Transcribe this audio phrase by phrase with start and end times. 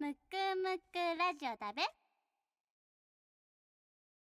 [0.00, 0.16] むく
[0.62, 1.82] むくラジオだべ。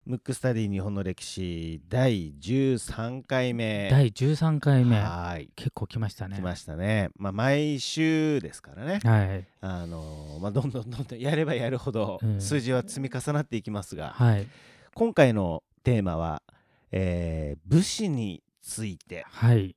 [0.07, 3.89] ムックスタディ日本の歴史第13回目。
[3.91, 5.01] 第13回目。
[5.01, 5.51] はい。
[5.56, 6.36] 結構来ましたね。
[6.36, 7.11] 来ましたね。
[7.17, 9.01] まあ毎週ですからね。
[9.03, 9.47] はい。
[9.61, 14.47] あのーまあどんどんどんどんやればやるほどうん数字は積み重なっていきますが、はい。
[14.95, 16.41] 今回のテーマは、
[16.92, 19.25] えー武士について。
[19.29, 19.75] はい。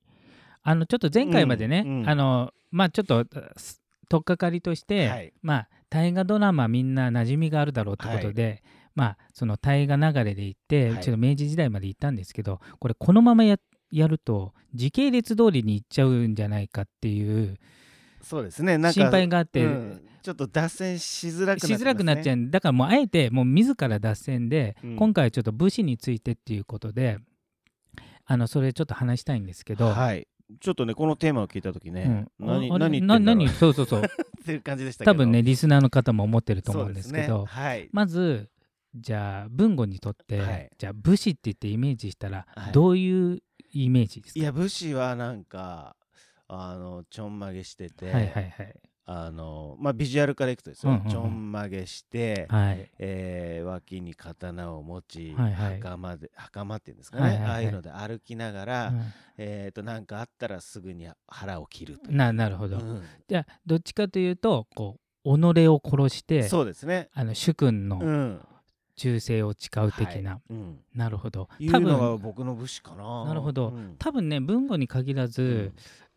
[0.62, 2.10] あのちょっと前回までね、うんうん。
[2.10, 3.26] あのまあちょっと
[3.58, 3.81] す
[4.12, 5.34] 取っかかりとして、はい。
[5.42, 8.62] まあ大河ドラマみんな馴染みがあるだろうってことで、
[8.94, 11.02] まあその大河流れで行って、はい。
[11.02, 13.58] ちょっと明治時代まで行ったんですけどこれこのままや
[13.90, 17.58] やると時系列通りに行っちゃうんじゃないかっていう
[18.22, 18.78] そうですね。
[18.92, 20.02] 心配があって、うん。
[20.22, 24.96] ちょっと脱線しづらくなっね、しづらくなっちゃうんだからもうあえてもう自ら脱線で、うん。
[24.98, 27.18] 今回はちょっと武士についてっていうことで
[28.26, 30.28] あのそれちょっと話したいんですけど、はい
[30.60, 32.48] ちょっとねこのテーマを聞いた時ね、うん。
[32.48, 33.20] 何何言ってんだろう。
[33.20, 33.48] な何？
[33.54, 34.02] そうそうそう。
[34.04, 35.12] っていう感じでしたけど。
[35.12, 37.46] 多分ねリスナーの方も思ってると思うんですけどね。
[37.48, 38.50] はい、まず
[38.96, 40.72] じゃあ文語にとって、はい。
[40.78, 42.72] じゃあ武士って言ってイメージしたら、はい。
[42.74, 43.42] どういう
[43.74, 44.40] イメージですか？
[44.40, 45.96] いや武士はなんか
[46.48, 48.76] あのちょんまげしてて、はいはいはい
[49.06, 51.12] あのまあビジュアルからいくとですよ、うんうんうん。
[51.12, 52.90] ちょんまげして、はい。
[53.00, 55.80] えー脇に刀を持ち、はいはい。
[55.80, 57.52] 袴で袴っていうんですかね、はいはいはい。
[57.52, 58.94] ああいうので歩きながら、う
[59.38, 62.00] えー、となんかあったらすぐに腹を切る。
[62.10, 63.04] ななるほど、うん。
[63.28, 67.10] じゃあどっちかというとこう己を殺してそうですね。
[67.14, 68.42] あの主君のうん、
[68.96, 70.42] 忠誠を誓う的な、はい。
[70.52, 71.50] うん、なるほど。
[71.60, 73.26] 多のが分僕の武士かな。
[73.26, 73.70] なるほど。
[73.70, 73.96] うん。
[73.98, 75.74] 多分ね文語に限らず、うん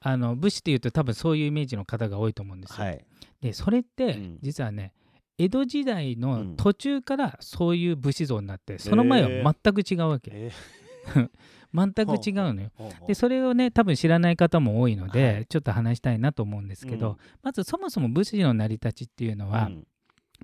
[0.06, 2.84] あの武士っていうと多分そういうイメージの方が多いと思うんですよ。
[2.84, 3.04] はい。
[3.40, 4.38] でそれって、うん。
[4.42, 4.92] 実はね
[5.38, 6.56] 江戸時代うのん。
[6.56, 10.50] 途中からそういう武士像になって、その前は全く違うわけ、え
[11.74, 12.70] 全く違うのよ。
[13.06, 15.46] でそれをね多分知らない方も多いので、はい。
[15.46, 17.16] ちょっと話したいなと思うんですけど、うん。
[17.42, 19.86] まずそもそも武士の成り立ちっていうのは、うん。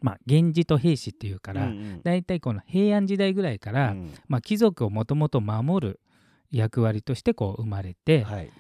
[0.01, 4.11] まあ源氏と平氏っていうから、うんうんだいたいこの平安時代ぐらいから、うん。
[4.27, 6.01] まあ、貴族をもともと守る
[6.51, 8.51] 役割としてこう生まれて、はい。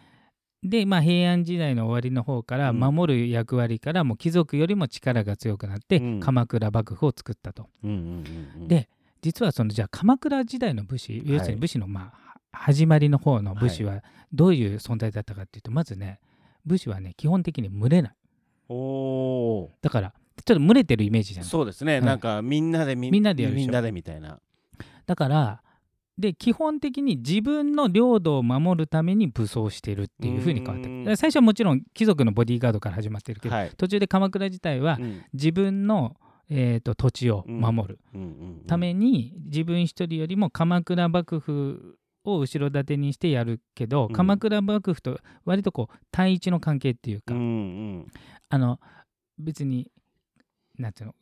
[0.62, 2.78] で、まあ、平安時代の終わりの方からうん。
[2.78, 6.20] 守る役割からもう貴族よりも力が強くなって、うん。
[6.20, 7.68] 鎌倉幕府を作ったと。
[8.66, 8.88] で
[9.22, 12.10] 実はそのじゃあ鎌倉時代の武士要するに武士のまあは
[12.52, 16.20] 始まりの方の武士はどういう存在だったかっていうとまずね
[16.64, 18.12] 武士はね基本的に群れない。
[18.68, 21.44] おおだからちょっと群れてるイメージじゃー。
[21.44, 21.50] ない。
[21.50, 21.98] そうですね。
[21.98, 24.40] うんなんかみんなでみみんなでみんなでみたいな。
[25.06, 25.62] だから
[26.20, 33.70] で基本的に自分の領土を守るために武装してるっていうふうに変わって最初はもちろん貴族のボディーガードから始まってるけど、はい。
[33.76, 35.24] 途中で鎌倉自体はうん。
[35.32, 36.16] 自分の、
[36.48, 38.30] えー、と土地を守るうんうんう
[38.62, 38.64] ん。
[38.66, 44.12] ために自分一人よりも鎌倉幕府を後ろ盾にしてやるけど、うん。
[44.12, 47.42] 鎌倉幕府と割とこう対一の関係っていうか、うんう
[48.00, 48.06] ん。
[48.48, 48.78] あの
[49.38, 49.88] 別に
[50.78, 51.14] なんていうの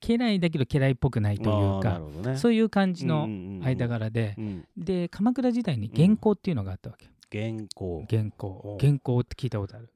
[0.00, 2.00] 家来だけど家来っぽくないというか
[2.30, 2.36] ね。
[2.36, 3.26] そういう感じの
[3.62, 4.64] 間が柄で、うん。
[4.76, 8.06] で鎌倉時代に元寇っていうのがあったわけ、原稿。
[8.08, 9.90] 元お寇元寇って聞いたことある、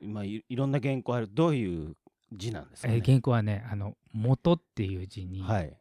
[0.00, 1.28] 今いいろんな原稿ある。
[1.32, 1.96] どういう
[2.32, 2.94] 字なんですかね？
[2.94, 5.76] えー元寇はねあの元っていう字に、はい。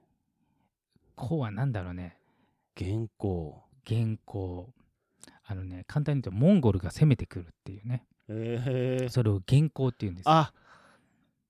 [1.16, 2.18] 寇は何だろうね。
[2.78, 3.62] 原稿。
[3.86, 4.74] 元寇
[5.46, 8.06] あのね簡単に言うとモンゴルが攻めてくるっていうね。
[8.28, 10.32] えー、それを元寇っていうんですよ。
[10.32, 10.54] あ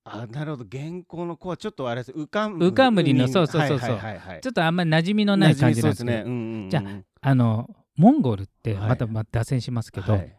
[0.04, 0.66] あなるほど。
[0.70, 2.12] 原稿の子はちょっとあれです。
[2.12, 3.90] 浮かん浮かんむりのそうそうそうそう。
[3.90, 4.40] はいはいはいはい。
[4.40, 6.22] ちょっとあんまり馴染みのない感じなんですね。
[6.26, 6.82] うんうんうんじゃ
[7.20, 8.88] あのモンゴルってはい。
[8.88, 10.36] またまあ脱線しますけど、はい。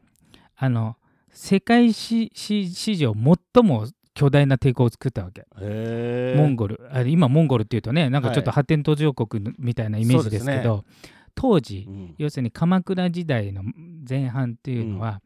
[0.57, 0.97] あの
[1.29, 3.13] 世界史史史上
[3.53, 5.47] 最も巨大な帝国を作ったわけ、
[6.35, 6.79] モンゴル。
[6.91, 8.55] あ今モンゴルっていうとねなんかちょっとはい。
[8.55, 10.85] 発展途上国みたいなイメージですけそうど
[11.35, 12.15] 当時うん。
[12.17, 13.63] 要するに鎌倉時代の
[14.07, 15.21] 前半っていうのは、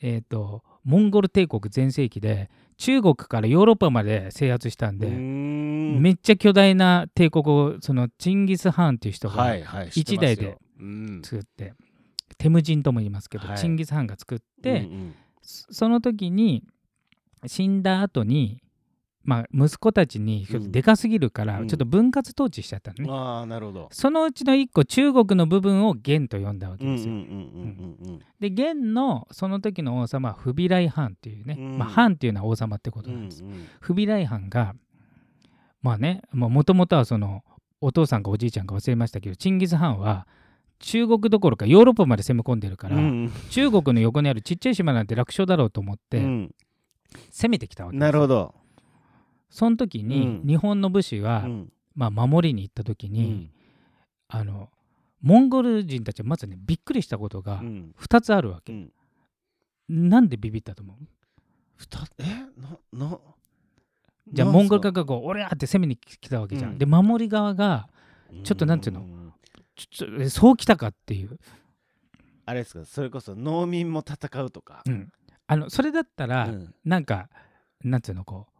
[0.00, 9.54] えー、とモンゴル帝国全盛期で中国からヨーロッパまで制圧したんで、めめっちゃ巨大な帝国をそのチンギス・ハーンっていう人が
[9.92, 11.22] 一代でうん。
[11.22, 11.74] 作って、
[12.38, 13.58] テムジンとも言いますけど、はい。
[13.58, 14.88] チンギス・ハーンが作って、
[15.42, 16.64] その時に
[17.46, 18.62] 死んだ後に
[19.22, 21.68] まあ息子たちにちょっとでかすぎるから、うん。
[21.68, 23.88] ちょっと分割統治しちゃったのね、うんああなるほど。
[23.92, 27.26] そのうちの一個中国の部分を元と呼んだわけですよ、うんうん
[28.00, 31.78] うんうんで元のその時の王様はフビライ・ハンっていうね、うん。
[31.78, 33.28] まあ、ハンっていうのは王様ってことうんうんなん。
[33.28, 33.44] です、
[33.80, 34.74] フビライ・ハンが
[35.82, 37.44] まあねもともとはその
[37.82, 40.26] お父さんかおじいちゃんか忘れましたけどチンギス・ハンは
[40.78, 43.32] 中国どころかヨーロッパまで攻め込んでるから、うん。
[43.50, 46.54] 中国の横にあるちっちゃい島なんて楽勝だろうと思ってうん。
[47.30, 48.54] 攻めてきたわけですなるほど
[49.50, 50.46] その時にうん。
[50.46, 51.72] 日本の武士は、うん。
[51.94, 53.50] まあ、守りに行った時に、うん。
[54.28, 54.70] あの
[55.20, 57.94] モンゴル人たちはまずねびっくりしたことがうん。
[58.00, 58.92] 2つあるわけ、うん。
[59.88, 60.96] なんでビビったと思う？
[62.18, 62.24] え？
[62.56, 63.18] なな
[64.32, 66.78] じゃあモンゴル側がこう俺やって攻めに来たわけじゃん、うん。
[66.78, 67.88] で守り側が
[68.44, 69.00] ちょっとなんていうの？
[69.00, 69.34] ん
[69.74, 71.38] ちょそう来たかっていう、
[72.46, 72.84] あれですか？
[72.84, 74.82] それこそ農民も戦うとか。
[74.86, 75.10] うん。
[75.46, 76.74] あのそれだったら、うん。
[76.84, 77.28] なんか
[77.82, 78.59] なんていうのこう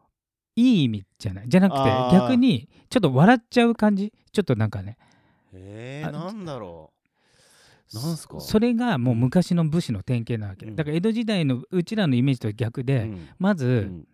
[0.56, 1.48] いい意味じゃない？
[1.48, 4.12] じゃなくて逆にちょっと笑っちゃう感じ？
[4.32, 4.96] ちょっとなんかね。
[5.00, 5.04] あ
[5.54, 6.90] えーなんだろ
[7.92, 7.96] う。
[7.96, 8.40] なんすか？
[8.40, 10.76] それがもう昔の武士の典型なわけ、うん。
[10.76, 13.28] だから江戸時代のうちらのイメージと逆で、うん。
[13.38, 14.06] まず、うん。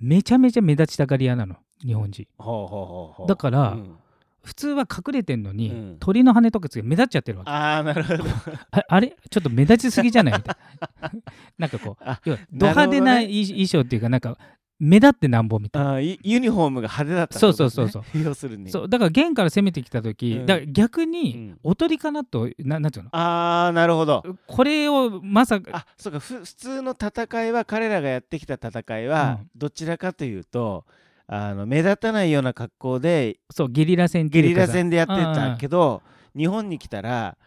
[0.00, 2.26] めちゃめちゃ目立ちたがり屋なの日本人。
[2.38, 3.96] ほうほうほうほうだからうん。
[4.42, 5.96] 普通は隠れてんのに、うん。
[6.00, 7.50] 鳥の羽とかつけて目立っちゃってるわけ。
[7.52, 8.24] ああなるほど。
[8.72, 9.14] あ あれ？
[9.30, 10.34] ちょっと目立ちすぎじゃない？
[10.38, 10.56] みたい
[11.00, 11.12] な。
[11.58, 14.36] なんかこうあ要はド派手な衣装っていうかなんか
[14.84, 15.92] 目立ってなんぼみたいな。
[15.92, 18.68] あユニフォームが派手だったってそうそうそうですね要するに。
[18.68, 20.46] そうだから元から攻めてきた時、うん。
[20.46, 21.58] だから逆うにん。
[21.62, 23.10] おとりかなとななんていうの？
[23.12, 24.24] ああなるほど。
[24.48, 29.50] これをまさかあそうかふ普通の戦いは彼らがやってきた戦いは、うん。
[29.54, 30.84] どちらかというと
[31.28, 36.02] あの目立たないような格好でそうゲリラ戦ゲリラ戦でやってたけど
[36.36, 37.38] 日本に来たら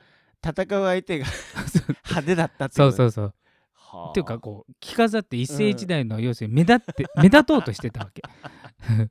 [0.42, 1.26] 戦う相手が
[2.08, 3.34] 派手だったってそうことそうそう
[3.96, 4.10] はあ。
[4.12, 8.22] っていうかこう着飾って一世一代の要するに目立って目立とうとしてたわけ。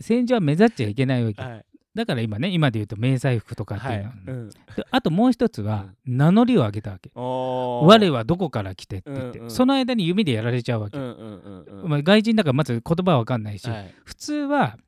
[0.00, 1.42] 戦場は目立っちゃいけないわけ。
[1.42, 1.64] はい。
[1.94, 4.50] だから今ね今で言うと迷彩服とかってはいいうの、うん。
[4.50, 4.56] で
[4.90, 7.10] あともう一つは名乗りを上げたわけ。
[7.14, 9.50] 我はどこから来てって言って、うんうん。
[9.50, 11.90] その間に弓でやられちゃうわけ、うんうんうんうん。
[11.90, 13.94] まあ、外人だからまず言葉は分かんないし、はい。
[14.04, 14.78] 普通は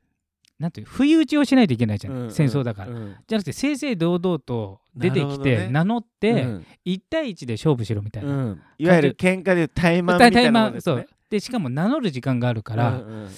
[0.59, 3.15] なんていう不意打ちをしないといけないじゃない、うんうん戦争だから、うん。
[3.27, 6.65] じゃなくて正々堂々と出てきて、名乗って、うん。
[6.85, 8.61] 1対1で勝負しろみたいな、うん。
[8.77, 10.95] いわゆる喧嘩でいう怠慢みたいなですね。
[10.95, 11.07] そう。
[11.29, 13.29] でしかも名乗る時間があるから、うんうん。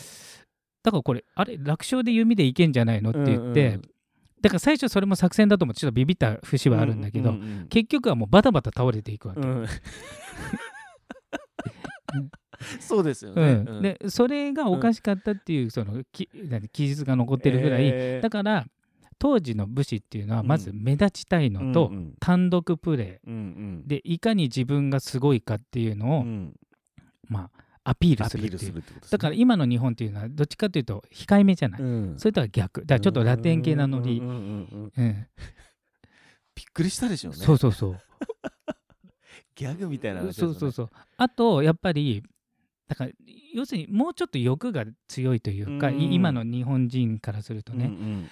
[0.83, 3.81] だからこれあれ楽勝で弓でいけんじゃないのって言って、うんうん。
[4.41, 7.33] だから最初それも作戦だと思ってちょっとビビった節はあるんだけど、
[7.69, 9.67] 結局はもうバタバタ倒れていくわけ、うん
[12.79, 13.53] そうですようね。
[13.55, 13.81] ん。
[13.81, 18.21] でそれがおかしかったっていうそのき何記述が残ってるぐらい、えー。
[18.21, 18.65] だから
[19.19, 26.53] 当時の武士っていうのはまず目立ちたいのと、単独プレーでいかに自分がすごいかっていうのを、うん。
[27.27, 28.83] まあ、アピールすするっていうね。
[29.09, 32.15] だから今の日本っていうのはどっちかというと控えめじゃない、うん。
[32.17, 32.81] それとは逆。
[32.81, 34.21] だからちょっとラテン系なノリ、
[36.55, 37.37] びっくりしたでしょうね。
[37.37, 37.99] そうそうそう。
[39.55, 40.33] ギャグみたいなね。
[40.33, 40.89] そうそうそう。
[41.17, 42.23] あとやっぱり
[42.87, 43.11] だから
[43.53, 45.99] 要するにもうちょっと欲が強いというか、うん。
[45.99, 48.29] い今の日本人からするとね、うん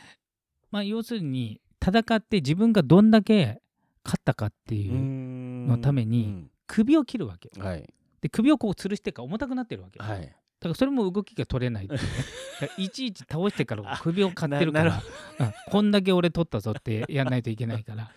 [0.72, 3.62] まあ要するに戦って自分がどんだけ
[4.04, 5.68] 勝ったかってうんいうう、ん。
[5.68, 7.90] のために首を切るわけうんはい。
[8.22, 12.00] で首をこう吊るしてから重たくなってるわけ、はいだからそれも動きが取れないいうね。
[12.78, 15.02] いちいち倒してから首を買ってるから、
[15.40, 15.54] うん。
[15.70, 18.10] こんだけ俺取ったぞってやらないといけないから。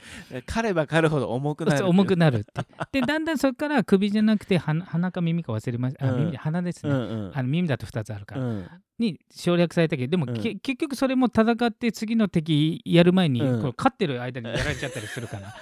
[0.46, 1.88] 狩れば狩るほど重くなる。
[1.88, 3.00] 重くなるって。
[3.00, 6.24] でだんだんそこから首じゃなくて鼻鼻か耳か忘れましたあうん。
[6.26, 7.32] 耳鼻ですね、うんうん。
[7.34, 8.68] あの耳だと2つあるから、うん。
[8.98, 13.60] に省略されたけどでも、結局それも戦って次の敵やる前に、うん。
[13.60, 15.54] これ勝ってる間にやられちゃったりするから。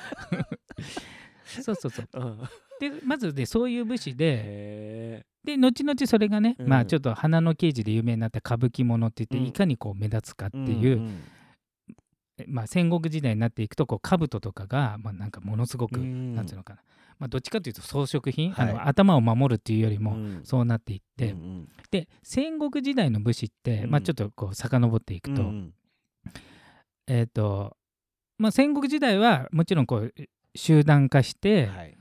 [1.62, 2.08] そうそうそう。
[2.14, 2.48] うん
[2.80, 6.68] でまずでそういう武士でへで後々それがね、うん。
[6.68, 9.46] まあちょっと花の刑事で有名になった歌舞伎ものって言って、うん。
[9.46, 11.22] いかにこう目立つかってーいう、ん
[12.48, 16.80] まあ、戦国時代になっていくとこう兜とかが、まあ、なんかものすごく、ていうのかな、
[17.18, 18.70] まあ、どっちかというと装飾品、はい。
[18.70, 20.40] あの頭を守るっていうよりも、うん。
[20.42, 23.90] そうなっていって、うんで戦国時代の武士って、うん。
[23.90, 25.72] まあ、ちょっとこう遡っていくと、うん
[27.08, 27.76] えっ、と、
[28.36, 30.14] まあ、戦国時代はもちろんこう
[30.56, 31.95] 集団化して、はい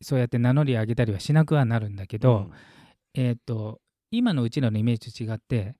[0.00, 2.50] そうやって名乗り上げたりはしなくはなるんだけど、
[3.14, 5.74] えっ、と今のうちらのイメージと違って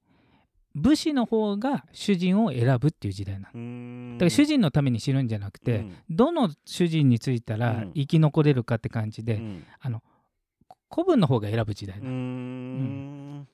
[0.75, 3.47] 武士の方が主人を選ぶっていう時代なの。
[3.55, 4.19] うん。
[4.19, 5.97] だから主人のために死ぬんじゃなくて、うん。
[6.11, 7.93] どの主人についたらうん。
[7.95, 9.65] 生き残れるかって感じで、うん。
[9.81, 10.03] あの
[10.91, 12.11] 古文の方が選ぶ時代なの。
[12.11, 13.49] ん。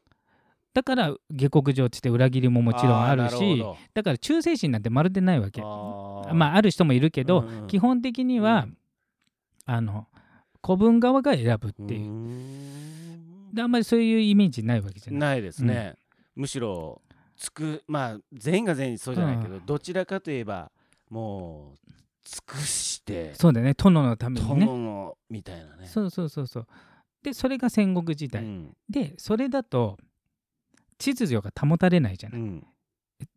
[0.74, 5.62] だから下克上って裏切りももちろんあるしほだから忠誠心なんてまるでないわけ。
[5.62, 7.66] まあある人もいるけど、うんうん。
[7.68, 8.66] 基本的には、
[9.66, 10.08] あの
[10.64, 15.94] 古文側が選ぶっていう、ーんであんまりそういうイメージないわけじゃないないですね、
[16.34, 17.02] むしろ
[17.36, 20.70] つくまあ全員が全員そうじゃないけど、うどちらかといえば
[21.10, 21.90] もう
[22.24, 26.66] 尽くしてそうだね殿のためにね殿のみたいなねそうそうそうそう
[27.22, 29.98] でそれが戦国時代、うんでそれだと
[30.98, 32.66] 秩序が保たれないじゃない、うん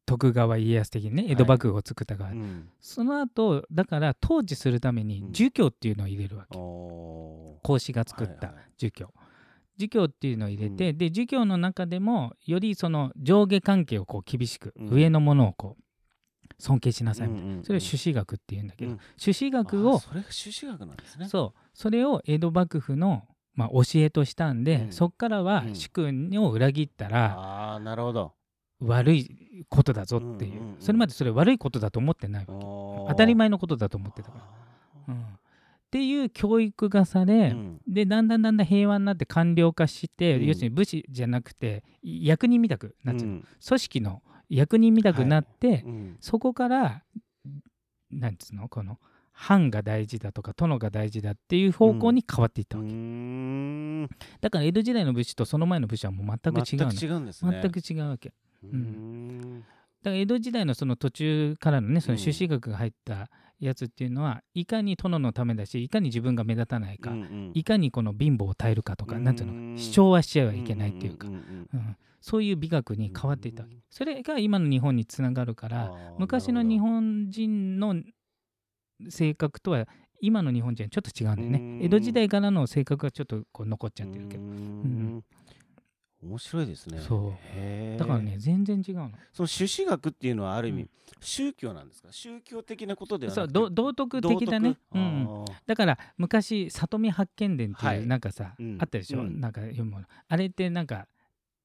[0.07, 2.69] 徳川家康的にね江戸幕府を作った側、うん。
[2.79, 5.33] その後だから統治するためにうん。
[5.33, 8.65] 儒教っていうのを入れるわけ、お孔子が作ったはいはい。
[8.77, 9.13] 儒教、
[9.77, 14.89] 儒教っていうのを入れて、で儒教の中でもよりその上下関係をこう厳しく、うん。
[14.89, 15.83] 上のものをこう
[16.57, 17.63] 尊敬しなさいみたいな、うんうんうん。
[17.65, 18.99] それを朱子学っていうんだけど、うん。
[19.17, 21.27] 朱子学をあそれが朱子学なんですね。
[21.27, 21.59] そう。
[21.73, 23.23] それを江戸幕府の、
[23.53, 24.91] まあ、教えとしたんで、うん。
[24.93, 25.75] そっからはうん。
[25.75, 28.36] 主君を裏切ったらああなるほど
[28.79, 32.53] 悪いことだぞっていう,、それまでそれ悪いことだと思ってないわけ。
[32.53, 34.37] 当当たり前のことだと思ってたか
[35.07, 35.21] ら、うん。
[35.23, 35.27] っ
[35.89, 37.81] ていう教育がされ、うん。
[37.87, 40.45] でだんだんだんだん平和になって官僚化して、うん。
[40.45, 43.47] 要するに武士じゃなくて役人みたくなっちゃう、うん。
[43.67, 46.17] 組織の役人みたくなって、うん。
[46.19, 47.03] そこから
[48.11, 48.69] なんつうの？
[48.69, 48.99] この
[49.31, 54.07] 藩が大事だとか殿が大事だっていう方向に変わっていったわけ、ん。
[54.41, 56.91] だから江戸時代の武士とその前の武士はもう全く違うの。
[56.91, 57.59] 全く違うんですね。
[57.61, 59.63] 全く違うわけうーん。
[60.03, 62.17] だから江戸時代のその途中からのねそのうん。
[62.19, 67.51] 朱子学が入ったやつっていうのは、いかに殿のためだしいかに自分が目立たないか、うんうん。
[67.55, 69.23] いかにこの貧乏を耐えるかとか、うん。
[69.23, 71.37] なんていうの主張はしちゃはいけないっていうか、んんん
[71.73, 73.81] うんそういう美学に変わっていったわけうん。
[73.89, 77.95] それが今の日本につながるから昔の日本人の
[79.09, 79.87] 性格とは
[80.19, 81.59] 今の日本人はちょっと違うんだよね。
[81.59, 81.83] うん。
[81.83, 84.43] 江戸時代からの性格がちょっとこう残っちゃってるけど。
[84.43, 85.23] うーん
[86.23, 86.99] 面白いですね。
[86.99, 87.99] そう。
[87.99, 89.11] だからね全然違うの。
[89.33, 90.89] その朱子学っていうのはある意味、うん。
[91.21, 92.11] 宗教なんですか？
[92.11, 94.77] 宗教的なことではそうど道徳的だね。
[94.93, 98.07] うんだから昔里見八犬伝っていうはい。
[98.07, 98.77] なんかさ、うん。
[98.79, 99.39] あったでしょ、うん。
[99.39, 100.05] なんか読むもの。
[100.27, 101.07] あれってなんか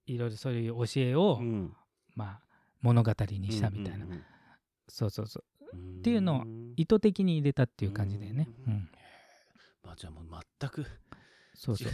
[0.07, 1.75] いろいろそういう教えを、うん。
[2.15, 2.41] まあ
[2.83, 4.23] 物語にしたみたいな、うんうん
[4.89, 5.77] そうそうそう。
[5.77, 5.99] うん。
[6.01, 6.45] っていうのを
[6.77, 8.49] 意図的に入れたっていう感じだよね。
[8.67, 8.89] ううんん、
[9.83, 10.25] まあじゃあもう
[10.61, 10.85] 全く
[11.55, 11.93] そうそう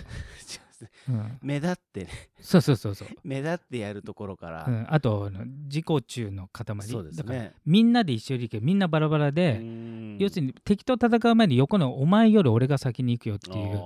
[0.84, 1.10] ますね。
[1.10, 2.10] うん、目立ってね。
[2.40, 5.30] そうそうそうそう、 目立ってやるところから、うん、あと
[5.64, 6.64] 自己中の塊。
[6.82, 10.16] そうですだからねみんなで一緒に行けみんなバラバラで、うん。
[10.18, 13.80] 要するに敵と戦う前に横のお前より俺が先に行くよっていう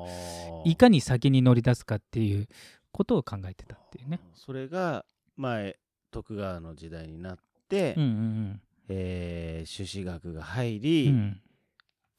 [0.64, 2.48] いかに先に乗り出すかっていう
[2.90, 4.20] ことを考えてたっていうね。
[4.34, 5.04] それが
[5.36, 5.78] 前
[6.10, 11.40] 徳川の時代になって、うんうんえー朱子学が入うんり、うん、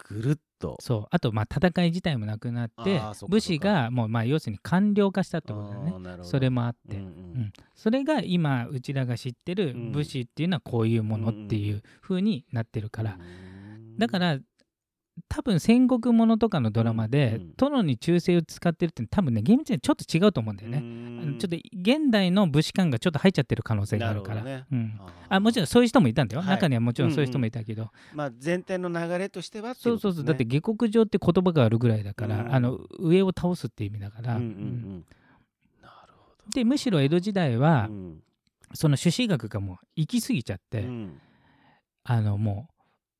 [0.03, 0.77] ぐるっと。
[0.79, 1.07] そう。
[1.11, 6.23] あとまあ戦い自体もなくなって武士がもうまあ要するに官僚化したってことだよね。
[6.23, 7.41] それもあって、うんううん。
[7.41, 13.97] んそれが今うちらが知ってるうん武士っていうのはこういうものっていう風になってるから、うん。
[13.97, 14.39] だから
[15.29, 24.65] 多分戦国ものとかのドラマで、うん殿に忠誠を使ってるって多分ね厳密にちょっと違うと思うんだよね、ちょっと現代の武士官がちょっと入っちゃってる可能性があるから。
[25.29, 26.55] あもちろんそういう人もいたんだよ、はい。
[26.55, 30.23] 中にはもちろんそういう人もいたけど、まあ全体の流れとしてはそうそうそう。
[30.25, 32.53] だって下克上って言葉があるぐらいだから、うん。
[32.53, 34.39] あの上を倒すって意味だから、
[36.53, 38.23] でむしろ江戸時代は、うん。
[38.73, 41.21] その朱子学がもう行き過ぎちゃって、うん。
[42.03, 42.72] あのもう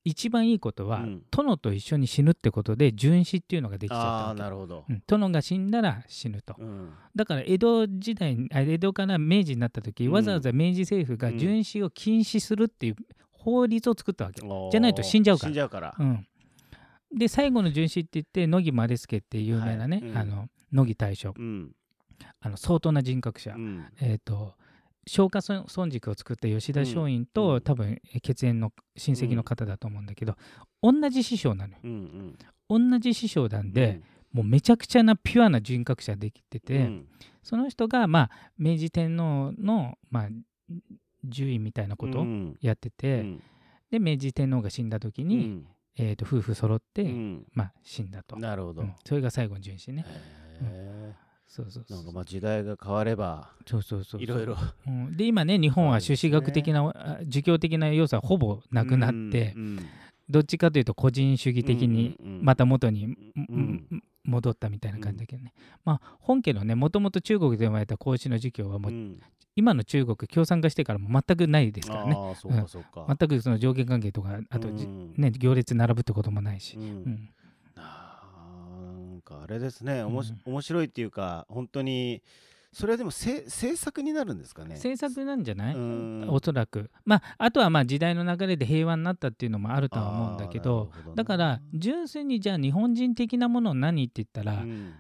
[0.06, 1.24] 一番いいことは、うん。
[1.32, 4.86] 殿と一緒に死ぬってことで殉死っていうのができちゃったあなるほど。
[4.90, 5.02] うん。
[5.08, 6.56] 殿が死んだら死ぬと。
[6.58, 6.90] うん。
[7.16, 10.12] だから江戸時代江戸から明治になった時、うん。
[10.12, 11.36] わざわざ明治政府がうん。
[11.36, 12.96] 殉死を禁止するっていう
[13.32, 15.50] 法律を作ったわけ、じゃないと死んじゃうから。
[15.50, 15.96] 死んじゃうから。
[15.98, 16.28] うん、
[17.16, 20.10] で最後の殉死って言って乃木丸助っていう有名なね、はい。
[20.10, 20.18] うん。
[20.18, 21.34] あの乃木大将。
[21.38, 21.72] うん。
[22.42, 23.86] あの相当な人格者、うん。
[24.02, 24.56] えっ、と
[25.06, 27.62] 松下村村塾を作った吉田松陰と、うん。
[27.62, 30.36] 多分え血縁の親戚の方だと思うんだけど、
[30.82, 31.80] 同じ師匠なのよ。
[31.84, 32.36] うん
[32.70, 32.90] うん。
[32.92, 37.08] 同じ師匠なんで、もうめちゃくちゃなピュアな人格者できてて、うん。
[37.44, 40.28] その人が、まあ、明治天皇の、まあ、
[41.24, 42.58] 獣医みたいなことをうん。
[42.62, 43.44] やってて、うん。
[43.92, 45.68] で明治天皇が死んだ時に、うん。
[45.96, 47.46] えー、と夫婦揃って、うん。
[47.54, 48.82] まあ、死んだと、なるほど。
[48.82, 48.96] うん。
[49.06, 50.06] それが最後の殉死ね。
[50.08, 50.43] へ
[51.48, 52.00] そうそうそう。
[52.00, 54.58] ーなんかまあ時代が変わればそうそうそういろいろ。
[54.88, 55.16] うん。
[55.16, 59.80] で今ね日本は朱子学的な、あ儒教的な要素はほぼなくなって、うん
[60.30, 62.46] どっちかというと個人主義的にうんうんうん。
[62.46, 64.04] また元に、んうん。
[64.24, 69.20] 戻ったみたいな感じだけどね、まあ本家のねもともと中国で生まれた孔子の儒教はもう、うん。
[69.56, 72.16] 今の中国共産化してからも全くないですからね。
[72.18, 73.06] ああそうかそうか。
[73.20, 77.30] 全くその上下関係とかあとね行列並ぶってこともないし、うん
[79.34, 82.22] かかあれですねおもし、うん面白いっていうか本当に
[82.72, 84.78] それはでもせ制作になるんですかね？
[84.78, 86.26] 制作なんじゃない、うん。
[86.28, 86.90] おそらく。
[87.06, 94.94] まああとはまあ時代の流れで平和になったっていうのもあるとは思うんだけどあーなるほどだから純粋にじゃあ日本人的なもの何って言ったら、うん。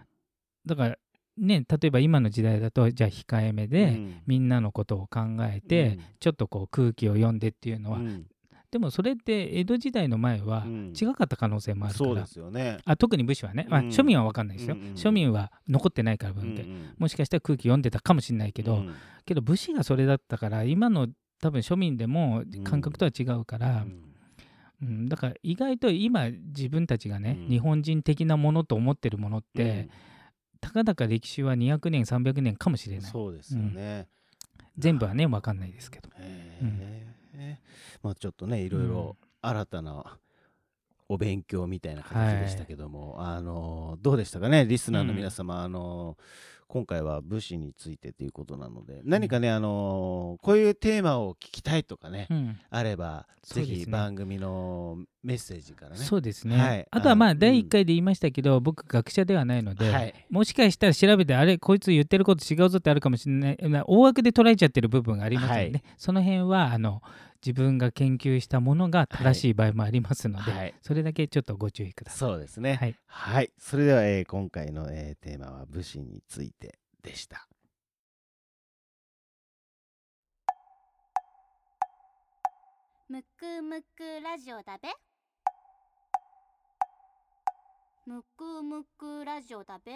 [0.68, 0.98] だから
[1.38, 4.22] ね例えば今の時代だとじゃあ控えめで、うん。
[4.28, 8.28] みんなのことを考えて、ちょっとこう空気を読んでっていうのは、うん
[8.74, 10.94] でもそれって江戸時代の前はうん。
[11.00, 12.80] 違かった可能性もあるから、そうですよね。
[12.86, 13.88] あ特に武士はね、まあ、うん。
[13.90, 14.94] 庶民は分かんないですよ、うんうんうん。
[14.96, 16.96] 庶民は残ってないから文献、うんうん。
[16.98, 18.96] もしかしたら空気読んでたかもしれないけど、うん。
[19.28, 21.08] けど武士がそれだったから今の
[21.40, 23.86] 多分庶民でも感覚とは違うから、
[24.82, 25.08] うん。
[25.08, 27.50] だから意外と今自分たちがね、うん。
[27.50, 29.88] 日本人的なものと思ってるものって、
[30.60, 33.12] たかだか歴史は200年300年かもしれない。
[33.12, 34.08] そうですよね、
[34.80, 36.10] 全部はね分かんないですけど。
[36.18, 37.58] へえ
[38.02, 40.18] まあちょっとねいろいろ新たな
[41.10, 46.18] お勉強みたいな形でしたけども、あのどうでしたかねリスナーの皆様、あの
[46.68, 52.60] 今回は武士についてということなので何かね、あのこういうテーマを聞きたいとかね、うん。
[52.70, 55.98] あればぜひ番組のメッセージからね。
[55.98, 56.88] そうですね、はい。
[56.92, 60.14] あとはまあ第1回で言いましたけど、僕学者ではないので、はい。
[60.30, 63.58] もしかしたら調べてあれこいつ言ってること違うぞってあるかもしれない。
[63.70, 65.84] な大枠で捉えちゃってる部分がありますので、はい。
[65.98, 67.02] その辺はあの
[67.46, 70.74] 自分が研究したものが正しい場合もありますので、はい。
[70.82, 72.74] それだけちょっとご注意くださそうですね。
[72.74, 72.76] い。
[72.76, 77.48] はい、はい、それでは、えー今回の、えーテーマは武士についてでした。
[83.10, 84.90] むくむくラジオだべ
[88.06, 89.94] むくむくラジオだべ？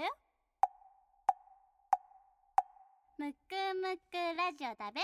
[3.17, 3.35] むく
[3.81, 5.01] むくラジオだべ？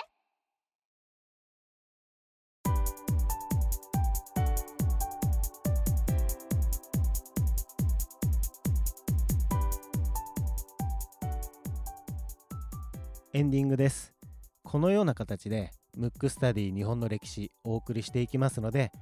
[13.34, 14.14] エンディングです。
[14.64, 18.94] このような形でムックスタディ日本の歴史お送りしていきますので、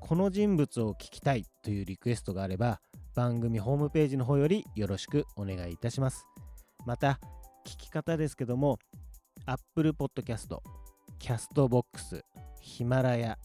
[0.00, 2.80] この人物を聞きたいというリクエストがあれば、
[3.14, 6.26] 番組ホームページの方よりよろしくお願いいたします。
[6.86, 7.20] また、
[7.66, 8.78] 聞き方ですけども、
[9.46, 10.56] Apple Podcast、
[11.18, 12.22] Castbox、
[12.60, 13.38] ヒマラヤ、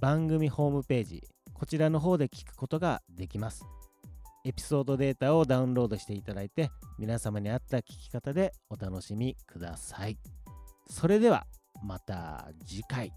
[0.00, 3.64] 番組ホームページ、こちらの方で聞くことができます。
[4.44, 10.18] エピソードデータをダウンロードしていただいて、皆様に合った聞き方でお楽しみください。
[10.88, 11.46] それでは
[11.84, 13.12] また次回。